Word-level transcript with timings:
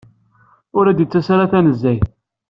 Ur 0.77 0.85
d-yettas 0.89 1.27
ara 1.33 1.51
tanezzayt. 1.51 2.05